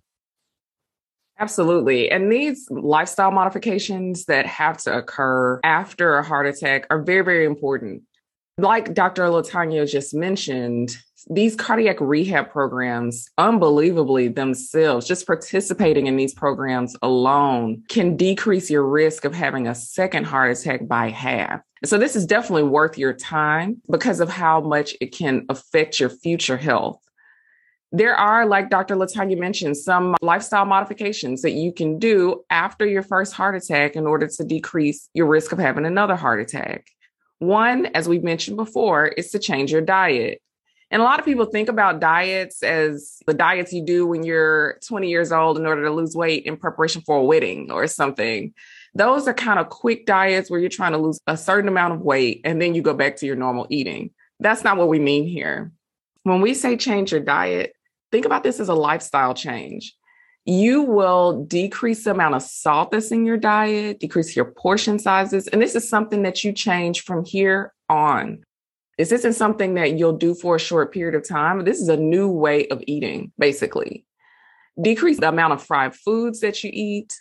Absolutely. 1.43 2.09
And 2.09 2.31
these 2.31 2.71
lifestyle 2.71 3.29
modifications 3.29 4.23
that 4.25 4.45
have 4.45 4.77
to 4.83 4.97
occur 4.97 5.59
after 5.65 6.15
a 6.17 6.23
heart 6.23 6.47
attack 6.47 6.87
are 6.89 7.01
very, 7.01 7.21
very 7.21 7.43
important. 7.43 8.03
Like 8.57 8.93
Dr. 8.93 9.23
Latanya 9.23 9.89
just 9.89 10.13
mentioned, 10.13 10.95
these 11.29 11.57
cardiac 11.57 11.99
rehab 11.99 12.49
programs, 12.49 13.29
unbelievably 13.37 14.29
themselves, 14.29 15.05
just 15.05 15.27
participating 15.27 16.07
in 16.07 16.15
these 16.15 16.33
programs 16.33 16.95
alone 17.01 17.83
can 17.89 18.15
decrease 18.15 18.69
your 18.69 18.87
risk 18.87 19.25
of 19.25 19.35
having 19.35 19.67
a 19.67 19.75
second 19.75 20.25
heart 20.25 20.57
attack 20.57 20.87
by 20.87 21.09
half. 21.09 21.59
So, 21.83 21.97
this 21.97 22.15
is 22.15 22.25
definitely 22.25 22.63
worth 22.63 22.97
your 22.97 23.11
time 23.11 23.81
because 23.91 24.21
of 24.21 24.29
how 24.29 24.61
much 24.61 24.95
it 25.01 25.13
can 25.13 25.45
affect 25.49 25.99
your 25.99 26.09
future 26.09 26.55
health 26.55 27.02
there 27.95 28.15
are, 28.15 28.47
like 28.47 28.71
Dr. 28.71 28.95
Latanya 28.95 29.37
mentioned, 29.37 29.77
some 29.77 30.15
lifestyle 30.23 30.65
modifications 30.65 31.43
that 31.43 31.51
you 31.51 31.71
can 31.71 31.99
do 31.99 32.43
after 32.49 32.87
your 32.87 33.03
first 33.03 33.33
heart 33.33 33.55
attack 33.55 33.95
in 33.95 34.07
order 34.07 34.27
to 34.27 34.43
decrease 34.43 35.09
your 35.13 35.27
risk 35.27 35.51
of 35.51 35.59
having 35.59 35.85
another 35.85 36.15
heart 36.15 36.41
attack. 36.41 36.87
One, 37.37 37.85
as 37.87 38.09
we've 38.09 38.23
mentioned 38.23 38.57
before, 38.57 39.05
is 39.05 39.29
to 39.31 39.39
change 39.39 39.71
your 39.71 39.81
diet. 39.81 40.41
And 40.89 41.03
a 41.03 41.05
lot 41.05 41.19
of 41.19 41.25
people 41.25 41.45
think 41.45 41.69
about 41.69 41.99
diets 41.99 42.63
as 42.63 43.19
the 43.27 43.33
diets 43.35 43.71
you 43.71 43.85
do 43.85 44.07
when 44.07 44.23
you're 44.23 44.79
20 44.87 45.07
years 45.07 45.31
old 45.31 45.59
in 45.59 45.67
order 45.67 45.83
to 45.83 45.91
lose 45.91 46.15
weight 46.15 46.45
in 46.45 46.57
preparation 46.57 47.03
for 47.03 47.17
a 47.17 47.23
wedding 47.23 47.71
or 47.71 47.85
something. 47.85 48.55
Those 48.95 49.27
are 49.27 49.33
kind 49.35 49.59
of 49.59 49.69
quick 49.69 50.07
diets 50.07 50.49
where 50.49 50.59
you're 50.59 50.69
trying 50.69 50.93
to 50.93 50.97
lose 50.97 51.19
a 51.27 51.37
certain 51.37 51.67
amount 51.67 51.93
of 51.93 52.01
weight 52.01 52.41
and 52.43 52.59
then 52.59 52.73
you 52.73 52.81
go 52.81 52.93
back 52.95 53.17
to 53.17 53.27
your 53.27 53.35
normal 53.35 53.67
eating. 53.69 54.11
That's 54.39 54.63
not 54.63 54.77
what 54.77 54.89
we 54.89 54.99
mean 54.99 55.27
here. 55.27 55.71
When 56.23 56.41
we 56.41 56.53
say 56.53 56.77
change 56.77 57.11
your 57.11 57.21
diet, 57.21 57.75
think 58.13 58.25
about 58.25 58.43
this 58.43 58.59
as 58.59 58.69
a 58.69 58.75
lifestyle 58.75 59.33
change. 59.33 59.95
You 60.45 60.83
will 60.83 61.45
decrease 61.45 62.03
the 62.03 62.11
amount 62.11 62.35
of 62.35 62.43
salt 62.43 62.91
that's 62.91 63.11
in 63.11 63.25
your 63.25 63.37
diet, 63.37 63.99
decrease 63.99 64.35
your 64.35 64.45
portion 64.45 64.99
sizes. 64.99 65.47
And 65.47 65.59
this 65.59 65.73
is 65.73 65.89
something 65.89 66.21
that 66.21 66.43
you 66.43 66.53
change 66.53 67.01
from 67.01 67.25
here 67.25 67.73
on. 67.89 68.43
This 68.99 69.11
isn't 69.11 69.33
something 69.33 69.73
that 69.73 69.97
you'll 69.97 70.17
do 70.17 70.35
for 70.35 70.57
a 70.57 70.59
short 70.59 70.93
period 70.93 71.15
of 71.15 71.27
time. 71.27 71.65
This 71.65 71.81
is 71.81 71.89
a 71.89 71.97
new 71.97 72.29
way 72.29 72.67
of 72.67 72.83
eating, 72.85 73.31
basically. 73.39 74.05
Decrease 74.79 75.19
the 75.19 75.29
amount 75.29 75.53
of 75.53 75.63
fried 75.63 75.95
foods 75.95 76.41
that 76.41 76.63
you 76.63 76.69
eat. 76.71 77.15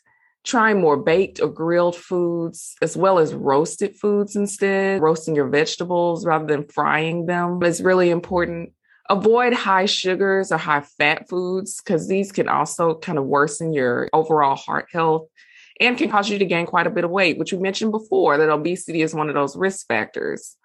Try 0.45 0.75
more 0.75 0.99
baked 0.99 1.41
or 1.41 1.49
grilled 1.49 1.97
foods, 1.97 2.75
as 2.83 2.99
well 2.99 3.19
as 3.19 3.33
roasted 3.33 3.97
foods 3.97 4.37
instead. 4.37 5.01
Roasting 5.01 5.37
your 5.37 5.49
vegetables 5.49 6.27
rather 6.27 6.47
than 6.47 6.69
frying 6.69 7.25
them 7.25 7.63
is 7.63 7.81
really 7.83 8.11
important 8.11 8.73
avoid 9.09 9.53
high 9.53 9.87
sugars 9.87 10.53
or 10.53 10.59
high 10.59 10.81
fat 10.81 11.29
foods 11.29 11.81
because 11.83 12.09
these 12.09 12.33
can 12.33 12.49
also 12.49 12.95
kind 12.95 13.19
of 13.19 13.25
worsen 13.25 13.73
your 13.73 14.09
overall 14.13 14.57
heart 14.57 14.87
health 14.93 15.27
and 15.81 15.99
can 15.99 16.11
cause 16.11 16.31
you 16.31 16.39
to 16.39 16.45
gain 16.45 16.67
quite 16.67 16.87
a 16.87 16.91
bit 16.91 17.05
of 17.05 17.11
weight, 17.11 17.39
which 17.39 17.53
we 17.53 17.59
mentioned 17.59 17.91
before 17.91 18.39
that 18.39 18.49
obesity 18.49 19.03
is 19.03 19.15
one 19.15 19.29
of 19.29 19.35
those 19.35 19.57
risk 19.57 19.87
factors. 19.89 20.57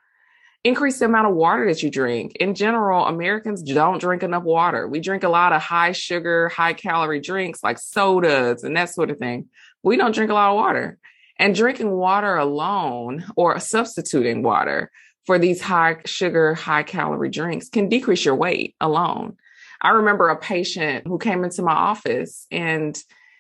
Increase 0.64 1.00
the 1.00 1.06
amount 1.06 1.28
of 1.28 1.36
water 1.36 1.66
that 1.68 1.82
you 1.82 1.90
drink. 1.90 2.36
In 2.36 2.54
general, 2.54 3.06
Americans 3.06 3.64
don't 3.64 4.00
drink 4.00 4.22
enough 4.22 4.44
water. 4.44 4.88
We 4.88 5.00
drink 5.00 5.24
a 5.24 5.30
lot 5.30 5.54
of 5.54 5.62
high 5.62 5.92
sugar, 5.92 6.50
high 6.50 6.74
calorie 6.74 7.22
drinks 7.22 7.64
like 7.64 7.80
sodas 7.80 8.64
and 8.64 8.76
that 8.76 8.90
sort 8.90 9.10
of 9.10 9.18
thing. 9.18 9.48
We 9.82 9.98
don't 9.98 10.14
drink 10.14 10.30
a 10.30 10.34
lot 10.34 10.52
of 10.52 10.56
water. 10.58 10.98
And 11.40 11.56
drinking 11.56 11.92
water 11.92 12.36
alone 12.36 13.26
or 13.36 13.60
substituting 13.60 14.42
water 14.42 14.92
for 15.28 15.38
these 15.38 15.62
high 15.62 15.98
sugar, 16.06 16.56
high 16.56 16.84
calorie 16.84 17.30
drinks 17.30 17.70
can 17.70 17.90
decrease 17.90 18.26
your 18.26 18.34
weight 18.34 18.76
alone. 18.82 19.36
I 19.82 19.90
remember 19.90 20.30
a 20.30 20.38
patient 20.38 21.06
who 21.06 21.20
came 21.20 21.44
into 21.44 21.62
my 21.62 21.74
office 21.74 22.48
and 22.50 22.98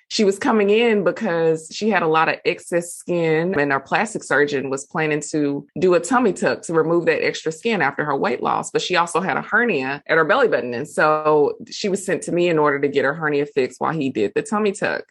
she 0.09 0.23
was 0.23 0.37
coming 0.37 0.69
in 0.69 1.03
because 1.03 1.69
she 1.71 1.89
had 1.89 2.03
a 2.03 2.07
lot 2.07 2.29
of 2.29 2.35
excess 2.45 2.93
skin 2.93 3.59
and 3.59 3.73
our 3.73 3.79
plastic 3.79 4.23
surgeon 4.23 4.69
was 4.69 4.85
planning 4.85 5.21
to 5.31 5.65
do 5.79 5.95
a 5.95 5.99
tummy 5.99 6.33
tuck 6.33 6.61
to 6.63 6.73
remove 6.73 7.05
that 7.05 7.25
extra 7.25 7.51
skin 7.51 7.81
after 7.81 8.05
her 8.05 8.15
weight 8.15 8.41
loss 8.41 8.71
but 8.71 8.81
she 8.81 8.95
also 8.95 9.19
had 9.19 9.35
a 9.35 9.41
hernia 9.41 10.01
at 10.07 10.17
her 10.17 10.23
belly 10.23 10.47
button 10.47 10.73
and 10.73 10.87
so 10.87 11.57
she 11.69 11.89
was 11.89 12.05
sent 12.05 12.23
to 12.23 12.31
me 12.31 12.47
in 12.47 12.57
order 12.57 12.79
to 12.79 12.87
get 12.87 13.03
her 13.03 13.13
hernia 13.13 13.45
fixed 13.45 13.81
while 13.81 13.91
he 13.91 14.09
did 14.09 14.31
the 14.33 14.41
tummy 14.41 14.71
tuck 14.71 15.03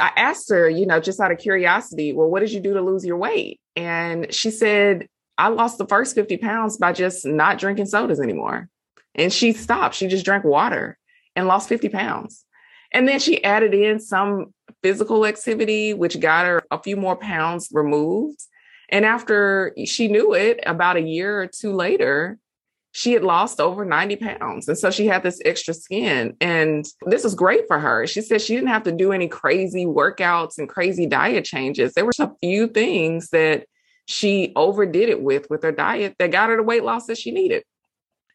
I 0.00 0.12
asked 0.16 0.48
her, 0.50 0.70
you 0.70 0.86
know, 0.86 1.00
just 1.00 1.18
out 1.18 1.32
of 1.32 1.38
curiosity, 1.38 2.12
well, 2.12 2.30
what 2.30 2.40
did 2.40 2.52
you 2.52 2.60
do 2.60 2.74
to 2.74 2.80
lose 2.80 3.04
your 3.04 3.16
weight? 3.16 3.60
And 3.74 4.32
she 4.32 4.52
said, 4.52 5.08
I 5.40 5.48
lost 5.48 5.78
the 5.78 5.86
first 5.86 6.14
50 6.14 6.36
pounds 6.36 6.76
by 6.76 6.92
just 6.92 7.24
not 7.24 7.58
drinking 7.58 7.86
sodas 7.86 8.20
anymore. 8.20 8.68
And 9.14 9.32
she 9.32 9.54
stopped. 9.54 9.94
She 9.94 10.06
just 10.06 10.24
drank 10.24 10.44
water 10.44 10.98
and 11.34 11.48
lost 11.48 11.66
50 11.66 11.88
pounds. 11.88 12.44
And 12.92 13.08
then 13.08 13.18
she 13.20 13.42
added 13.42 13.72
in 13.72 14.00
some 14.00 14.52
physical 14.82 15.24
activity, 15.24 15.94
which 15.94 16.20
got 16.20 16.44
her 16.44 16.62
a 16.70 16.82
few 16.82 16.94
more 16.94 17.16
pounds 17.16 17.70
removed. 17.72 18.38
And 18.90 19.06
after 19.06 19.74
she 19.86 20.08
knew 20.08 20.34
it, 20.34 20.60
about 20.66 20.96
a 20.96 21.02
year 21.02 21.40
or 21.40 21.46
two 21.46 21.72
later, 21.72 22.38
she 22.92 23.12
had 23.12 23.24
lost 23.24 23.60
over 23.60 23.86
90 23.86 24.16
pounds. 24.16 24.68
And 24.68 24.76
so 24.76 24.90
she 24.90 25.06
had 25.06 25.22
this 25.22 25.40
extra 25.46 25.72
skin. 25.72 26.36
And 26.42 26.84
this 27.06 27.24
was 27.24 27.34
great 27.34 27.66
for 27.66 27.78
her. 27.78 28.06
She 28.06 28.20
said 28.20 28.42
she 28.42 28.56
didn't 28.56 28.68
have 28.68 28.82
to 28.82 28.92
do 28.92 29.12
any 29.12 29.28
crazy 29.28 29.86
workouts 29.86 30.58
and 30.58 30.68
crazy 30.68 31.06
diet 31.06 31.46
changes. 31.46 31.94
There 31.94 32.04
were 32.04 32.12
a 32.18 32.30
few 32.42 32.66
things 32.66 33.30
that 33.30 33.64
she 34.06 34.52
overdid 34.56 35.08
it 35.08 35.22
with 35.22 35.48
with 35.50 35.62
her 35.62 35.72
diet 35.72 36.14
that 36.18 36.32
got 36.32 36.50
her 36.50 36.56
the 36.56 36.62
weight 36.62 36.84
loss 36.84 37.06
that 37.06 37.18
she 37.18 37.30
needed. 37.30 37.62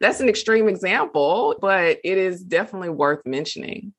That's 0.00 0.20
an 0.20 0.28
extreme 0.28 0.68
example, 0.68 1.54
but 1.60 1.98
it 2.04 2.18
is 2.18 2.42
definitely 2.42 2.90
worth 2.90 3.24
mentioning. 3.24 3.94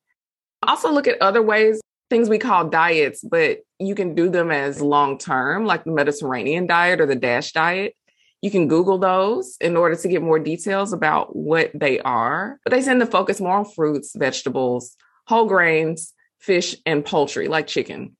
Also, 0.66 0.90
look 0.90 1.08
at 1.08 1.20
other 1.20 1.42
ways, 1.42 1.80
things 2.10 2.28
we 2.28 2.38
call 2.38 2.68
diets, 2.68 3.22
but 3.22 3.58
you 3.78 3.94
can 3.94 4.14
do 4.14 4.28
them 4.28 4.50
as 4.50 4.80
long 4.80 5.18
term, 5.18 5.64
like 5.64 5.84
the 5.84 5.92
Mediterranean 5.92 6.66
diet 6.66 7.00
or 7.00 7.06
the 7.06 7.16
DASH 7.16 7.52
diet. 7.52 7.94
You 8.42 8.50
can 8.50 8.68
Google 8.68 8.98
those 8.98 9.56
in 9.60 9.76
order 9.76 9.96
to 9.96 10.08
get 10.08 10.22
more 10.22 10.38
details 10.38 10.92
about 10.92 11.34
what 11.34 11.72
they 11.74 11.98
are. 12.00 12.60
But 12.64 12.70
they 12.70 12.82
tend 12.82 13.00
to 13.00 13.06
focus 13.06 13.40
more 13.40 13.58
on 13.58 13.64
fruits, 13.64 14.12
vegetables, 14.16 14.96
whole 15.26 15.46
grains, 15.46 16.12
fish, 16.38 16.76
and 16.86 17.04
poultry, 17.04 17.48
like 17.48 17.66
chicken. 17.66 18.16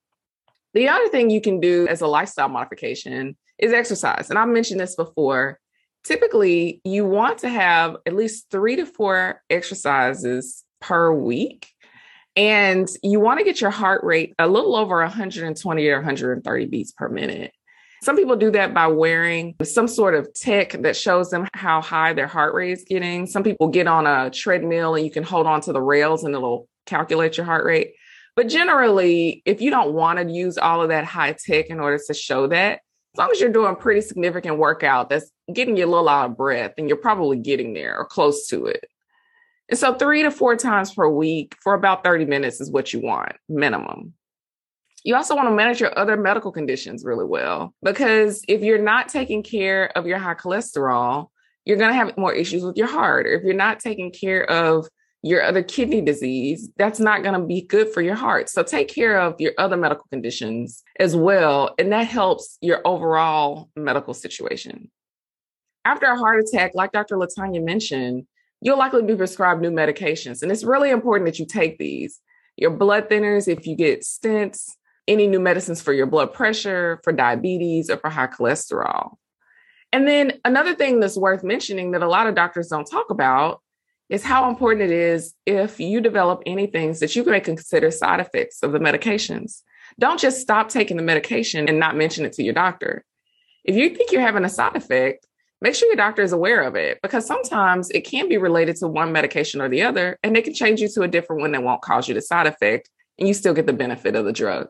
The 0.75 0.89
other 0.89 1.09
thing 1.09 1.31
you 1.31 1.41
can 1.41 1.61
do 1.61 1.87
as 1.89 2.01
a 2.01 2.07
lifestyle 2.07 2.49
modification 2.49 3.37
is 3.59 3.73
exercise. 3.73 4.31
And 4.31 4.39
I've 4.39 4.49
mentioned 4.49 4.81
this 4.81 4.95
before. 4.95 5.59
Typically, 6.05 6.81
you 6.85 7.05
want 7.05 7.39
to 7.39 7.49
have 7.49 7.97
at 8.07 8.15
least 8.15 8.47
three 8.51 8.77
to 8.77 8.87
four 8.87 9.43
exercises 9.51 10.65
per 10.81 11.13
week. 11.13 11.69
And 12.37 12.89
you 13.03 13.19
want 13.19 13.41
to 13.41 13.45
get 13.45 13.61
your 13.61 13.71
heart 13.71 14.05
rate 14.05 14.35
a 14.39 14.47
little 14.47 14.77
over 14.77 14.99
120 14.99 15.89
or 15.89 15.97
130 15.97 16.67
beats 16.67 16.93
per 16.93 17.09
minute. 17.09 17.53
Some 18.03 18.17
people 18.17 18.37
do 18.37 18.53
that 18.53 18.73
by 18.73 18.87
wearing 18.87 19.57
some 19.65 19.89
sort 19.89 20.15
of 20.15 20.33
tech 20.33 20.71
that 20.83 20.97
shows 20.97 21.31
them 21.31 21.49
how 21.53 21.83
high 21.83 22.13
their 22.13 22.29
heart 22.29 22.55
rate 22.55 22.71
is 22.71 22.85
getting. 22.85 23.27
Some 23.27 23.43
people 23.43 23.69
get 23.69 23.89
on 23.89 24.07
a 24.07 24.31
treadmill 24.31 24.95
and 24.95 25.05
you 25.05 25.11
can 25.11 25.25
hold 25.25 25.47
on 25.47 25.61
to 25.63 25.73
the 25.73 25.83
rails 25.83 26.23
and 26.23 26.33
it'll 26.35 26.69
calculate 26.87 27.37
your 27.37 27.47
heart 27.47 27.65
rate. 27.65 27.95
But 28.39 28.47
generally, 28.47 29.43
if 29.47 29.61
you 29.61 29.69
don't 29.69 29.95
want 29.95 30.21
to 30.21 30.33
use 30.33 30.59
all 30.59 30.81
of 30.81 30.91
that 30.91 31.05
high 31.05 31.33
tech 31.33 31.71
in 31.71 31.81
order 31.81 31.99
to 32.07 32.15
show 32.15 32.47
that, 32.47 32.75
as 32.75 33.19
long 33.19 33.31
as 33.33 33.41
you're 33.41 33.51
doing 33.51 33.75
pretty 33.75 34.01
significant 34.01 34.59
workout 34.59 35.09
that's 35.09 35.29
getting 35.53 35.77
you 35.77 35.87
a 35.87 35.91
little 35.91 36.09
out 36.09 36.31
of 36.31 36.37
breath, 36.37 36.75
and 36.79 36.87
you're 36.87 36.99
probably 36.99 37.37
getting 37.37 37.75
there 37.75 37.99
or 37.99 38.05
close 38.05 38.47
to 38.47 38.67
it. 38.67 38.85
And 39.69 39.77
so, 39.77 39.93
three 39.93 40.23
to 40.23 40.31
four 40.31 40.55
times 40.55 40.95
per 40.95 41.09
week 41.09 41.57
for 41.65 41.75
about 41.75 42.05
30 42.05 42.27
minutes 42.27 42.61
is 42.61 42.71
what 42.71 42.93
you 42.93 43.01
want, 43.01 43.33
minimum. 43.49 44.13
You 45.03 45.17
also 45.17 45.35
want 45.35 45.49
to 45.49 45.55
manage 45.57 45.81
your 45.81 45.99
other 45.99 46.17
medical 46.17 46.53
conditions 46.53 47.05
really 47.05 47.25
well 47.25 47.75
because 47.83 48.45
if 48.47 48.63
you're 48.63 48.79
not 48.79 49.09
taking 49.09 49.43
care 49.43 49.91
of 49.99 50.07
your 50.07 50.19
high 50.19 50.35
cholesterol, 50.35 51.31
you're 51.65 51.77
going 51.77 51.91
to 51.91 51.97
have 51.97 52.17
more 52.17 52.33
issues 52.33 52.63
with 52.63 52.77
your 52.77 52.87
heart. 52.87 53.27
Or 53.27 53.33
if 53.33 53.43
you're 53.43 53.55
not 53.55 53.81
taking 53.81 54.13
care 54.13 54.49
of 54.49 54.87
your 55.23 55.43
other 55.43 55.63
kidney 55.63 56.01
disease, 56.01 56.71
that's 56.77 57.01
not 57.01 57.23
going 57.23 57.39
to 57.39 57.45
be 57.45 57.63
good 57.63 57.93
for 57.93 58.01
your 58.01 58.15
heart. 58.15 58.49
So 58.49 58.63
take 58.63 58.89
care 58.89 59.19
of 59.21 59.41
your 59.41 59.53
other 59.59 59.77
medical 59.77 60.07
conditions 60.11 60.83
as 60.99 61.17
well. 61.17 61.75
And 61.79 61.93
that 61.93 62.07
helps 62.07 62.57
your 62.61 62.81
overall 62.85 63.69
medical 63.75 64.15
situation. 64.15 64.91
After 65.85 66.07
a 66.07 66.17
heart 66.17 66.45
attack, 66.45 66.73
like 66.75 66.93
Dr. 66.93 67.17
Latanya 67.17 67.65
mentioned, 67.65 68.27
you'll 68.61 68.79
likely 68.79 69.03
be 69.03 69.17
prescribed 69.17 69.61
new 69.61 69.71
medications. 69.71 70.43
And 70.43 70.53
it's 70.53 70.65
really 70.65 70.91
important 70.91 71.27
that 71.27 71.39
you 71.39 71.47
take 71.47 71.79
these. 71.79 72.21
Your 72.57 72.71
blood 72.71 73.09
thinners, 73.09 73.49
if 73.49 73.67
you 73.67 73.77
get 73.77 74.03
stents, 74.03 74.71
any 75.07 75.27
new 75.27 75.41
medicines 75.41 75.81
for 75.81 75.93
your 75.93 76.07
blood 76.07 76.33
pressure, 76.33 77.01
for 77.03 77.13
diabetes, 77.13 77.89
or 77.91 77.97
for 77.97 78.11
high 78.11 78.27
cholesterol. 78.27 79.15
And 79.93 80.07
then 80.07 80.35
another 80.45 80.75
thing 80.75 81.01
that's 81.01 81.17
worth 81.17 81.43
mentioning 81.43 81.93
that 81.93 82.03
a 82.03 82.09
lot 82.09 82.27
of 82.27 82.35
doctors 82.35 82.69
don't 82.69 82.85
talk 82.85 83.11
about 83.11 83.63
is 84.09 84.23
how 84.23 84.49
important 84.49 84.91
it 84.91 84.91
is 84.91 85.35
if 85.45 85.79
you 85.79 86.01
develop 86.01 86.43
any 86.47 86.67
things 86.67 87.01
that 87.01 87.15
you 87.15 87.25
may 87.25 87.41
consider 87.41 87.91
side 87.91 88.21
effects 88.21 88.63
of 88.63 88.73
the 88.73 88.79
medications. 88.79 89.63
Don't 89.99 90.21
just 90.21 90.41
stop 90.41 90.69
taking 90.69 90.97
the 90.97 91.03
medication 91.03 91.69
and 91.69 91.79
not 91.79 91.97
mention 91.97 92.25
it 92.25 92.33
to 92.35 92.43
your 92.43 92.55
doctor. 92.55 93.05
If 93.65 93.77
you 93.77 93.91
think 93.91 94.13
you're 94.13 94.23
having 94.23 94.45
a 94.45 94.49
side 94.49 94.77
effect, 94.77 95.27
make 95.61 95.75
sure 95.75 95.89
your 95.89 95.97
doctor 95.97 96.23
is 96.23 96.33
aware 96.33 96.63
of 96.63 96.75
it 96.75 96.99
because 97.03 97.27
sometimes 97.27 97.91
it 97.91 98.03
can 98.03 98.29
be 98.29 98.39
related 98.39 98.77
to 98.77 98.89
one 98.89 99.13
medication 99.13 99.61
or 99.61 99.69
the 99.69 99.83
other, 99.83 100.19
and 100.23 100.35
they 100.35 100.43
can 100.43 100.55
change 100.55 100.81
you 100.81 100.89
to 100.89 101.03
a 101.03 101.09
different 101.09 101.43
one 101.43 101.53
that 101.53 101.63
won't 101.63 101.83
cause 101.83 102.09
you 102.09 102.15
the 102.15 102.23
side 102.23 102.47
effect, 102.47 102.89
and 103.19 103.29
you 103.29 103.35
still 103.35 103.55
get 103.55 103.67
the 103.67 103.73
benefit 103.73 104.15
of 104.15 104.25
the 104.25 104.33
drug. 104.33 104.69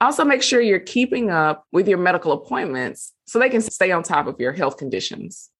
Also, 0.00 0.24
make 0.24 0.42
sure 0.42 0.62
you're 0.62 0.80
keeping 0.80 1.30
up 1.30 1.66
with 1.72 1.86
your 1.86 1.98
medical 1.98 2.32
appointments 2.32 3.12
so 3.26 3.38
they 3.38 3.50
can 3.50 3.60
stay 3.60 3.92
on 3.92 4.02
top 4.02 4.26
of 4.26 4.40
your 4.40 4.52
health 4.52 4.78
conditions. 4.78 5.50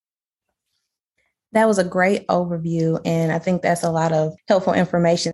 That 1.53 1.67
was 1.67 1.79
a 1.79 1.85
great 1.85 2.27
overview. 2.29 3.01
And 3.05 3.33
I 3.33 3.39
think 3.39 3.63
that's 3.63 3.83
a 3.83 3.91
lot 3.91 4.13
of 4.13 4.35
helpful 4.49 4.73
information. 4.73 5.33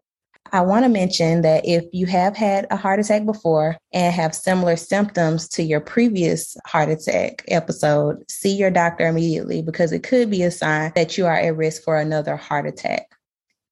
I 0.53 0.61
want 0.61 0.85
to 0.85 0.89
mention 0.89 1.43
that 1.43 1.67
if 1.67 1.85
you 1.93 2.07
have 2.07 2.37
had 2.37 2.67
a 2.71 2.77
heart 2.77 3.01
attack 3.01 3.25
before 3.25 3.77
and 3.93 4.15
have 4.15 4.35
similar 4.35 4.77
symptoms 4.77 5.49
to 5.51 5.63
your 5.63 5.81
previous 5.81 6.57
heart 6.67 6.89
attack 6.89 7.45
episode, 7.49 8.23
see 8.31 8.55
your 8.55 8.71
doctor 8.71 9.07
immediately 9.07 9.61
because 9.61 9.93
it 9.93 10.05
could 10.05 10.31
be 10.31 10.43
a 10.43 10.51
sign 10.51 10.93
that 10.95 11.19
you 11.19 11.27
are 11.27 11.37
at 11.37 11.57
risk 11.57 11.83
for 11.83 11.97
another 11.97 12.37
heart 12.37 12.67
attack. 12.67 13.16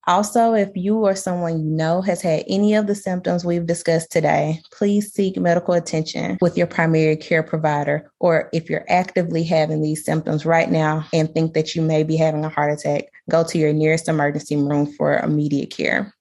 Also, 0.07 0.53
if 0.53 0.71
you 0.75 0.99
or 0.99 1.15
someone 1.15 1.59
you 1.59 1.71
know 1.71 2.03
has 2.03 2.21
had 2.21 2.45
any 2.49 2.75
of 2.75 2.87
the 2.87 2.95
symptoms 2.95 3.45
we've 3.45 3.67
discussed 3.67 4.11
today, 4.11 4.61
please 4.73 5.13
seek 5.13 5.39
medical 5.39 5.75
attention 5.75 6.39
with 6.41 6.57
your 6.59 6.67
primary 6.67 7.17
care 7.17 7.43
provider. 7.43 8.11
Or 8.21 8.51
if 8.53 8.69
you're 8.69 8.85
actively 8.89 9.45
having 9.45 9.81
these 9.81 10.05
symptoms 10.05 10.45
right 10.45 10.71
now 10.71 11.07
and 11.13 11.33
think 11.33 11.55
that 11.55 11.75
you 11.75 11.83
may 11.83 12.03
be 12.03 12.17
having 12.17 12.45
a 12.45 12.49
heart 12.49 12.73
attack, 12.73 13.05
go 13.31 13.45
to 13.45 13.59
your 13.59 13.73
nearest 13.73 14.09
emergency 14.09 14.57
room 14.57 14.87
for 14.87 15.19
immediate 15.19 15.71
care. 15.71 16.15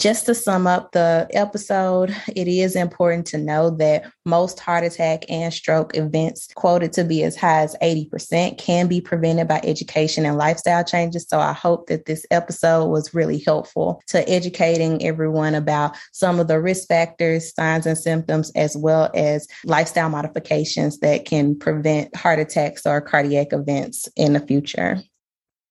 Just 0.00 0.26
to 0.26 0.34
sum 0.34 0.66
up 0.66 0.92
the 0.92 1.26
episode, 1.30 2.14
it 2.34 2.46
is 2.46 2.76
important 2.76 3.26
to 3.28 3.38
know 3.38 3.70
that 3.70 4.04
most 4.26 4.60
heart 4.60 4.84
attack 4.84 5.24
and 5.30 5.54
stroke 5.54 5.96
events, 5.96 6.48
quoted 6.54 6.92
to 6.94 7.04
be 7.04 7.22
as 7.22 7.36
high 7.36 7.62
as 7.62 7.74
80%, 7.80 8.58
can 8.58 8.86
be 8.86 9.00
prevented 9.00 9.48
by 9.48 9.60
education 9.64 10.26
and 10.26 10.36
lifestyle 10.36 10.84
changes. 10.84 11.26
So 11.26 11.38
I 11.38 11.54
hope 11.54 11.86
that 11.86 12.04
this 12.04 12.26
episode 12.30 12.88
was 12.88 13.14
really 13.14 13.38
helpful 13.38 14.02
to 14.08 14.28
educating 14.28 15.02
everyone 15.06 15.54
about 15.54 15.96
some 16.12 16.38
of 16.38 16.48
the 16.48 16.60
risk 16.60 16.88
factors, 16.88 17.54
signs, 17.54 17.86
and 17.86 17.96
symptoms, 17.96 18.52
as 18.56 18.76
well 18.76 19.10
as 19.14 19.48
lifestyle 19.64 20.10
modifications 20.10 20.98
that 20.98 21.24
can 21.24 21.58
prevent 21.58 22.14
heart 22.14 22.40
attacks 22.40 22.84
or 22.84 23.00
cardiac 23.00 23.52
events 23.52 24.08
in 24.16 24.34
the 24.34 24.40
future. 24.40 25.00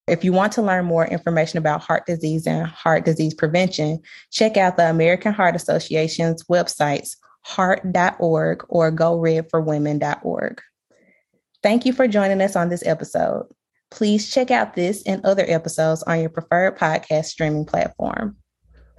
If 0.08 0.24
you 0.24 0.34
want 0.34 0.52
to 0.54 0.62
learn 0.62 0.86
more 0.86 1.06
information 1.06 1.58
about 1.58 1.82
heart 1.82 2.06
disease 2.06 2.46
and 2.46 2.68
heart 2.68 3.06
disease 3.06 3.34
prevention, 3.34 4.02
check 4.32 4.58
out 4.58 4.76
the 4.76 4.90
American 4.90 5.32
Heart 5.32 5.56
Association's 5.56 6.44
websites, 6.44 7.16
heart.org 7.42 8.66
or 8.68 8.92
goredforwomen.org. 8.92 10.62
Thank 11.62 11.86
you 11.86 11.94
for 11.94 12.08
joining 12.08 12.42
us 12.42 12.58
on 12.58 12.68
this 12.68 12.86
episode. 12.86 13.48
Please 13.92 14.30
check 14.30 14.52
out 14.52 14.74
this 14.74 15.04
and 15.04 15.24
other 15.26 15.46
episodes 15.48 16.04
on 16.04 16.20
your 16.20 16.30
preferred 16.30 16.78
podcast 16.78 17.26
streaming 17.26 17.66
platform. 17.66 18.36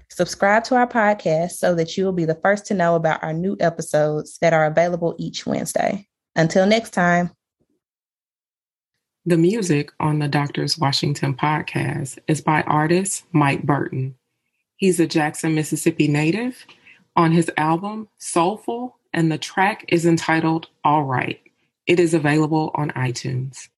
Subscribe 0.08 0.64
to 0.64 0.76
our 0.76 0.86
podcast 0.86 1.52
so 1.52 1.74
that 1.74 1.96
you 1.96 2.04
will 2.04 2.12
be 2.12 2.24
the 2.24 2.36
first 2.36 2.64
to 2.66 2.74
know 2.74 2.94
about 2.94 3.22
our 3.22 3.32
new 3.34 3.56
episodes 3.60 4.38
that 4.40 4.54
are 4.54 4.64
available 4.64 5.16
each 5.18 5.44
Wednesday. 5.44 6.06
Until 6.36 6.66
next 6.66 6.90
time. 6.90 7.32
The 9.26 9.38
music 9.38 9.90
on 9.98 10.18
the 10.18 10.28
Doctors 10.28 10.76
Washington 10.76 11.32
podcast 11.32 12.18
is 12.28 12.42
by 12.42 12.60
artist 12.62 13.24
Mike 13.32 13.62
Burton. 13.62 14.16
He's 14.76 15.00
a 15.00 15.06
Jackson, 15.06 15.54
Mississippi 15.54 16.08
native 16.08 16.66
on 17.16 17.32
his 17.32 17.50
album 17.56 18.08
Soulful, 18.18 18.98
and 19.14 19.32
the 19.32 19.38
track 19.38 19.86
is 19.88 20.04
entitled 20.04 20.68
Alright. 20.86 21.40
It 21.86 21.98
is 22.00 22.12
available 22.12 22.70
on 22.74 22.90
iTunes. 22.90 23.68